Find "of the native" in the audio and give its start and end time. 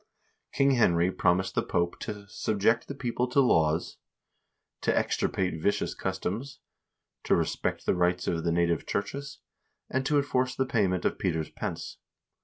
8.27-8.87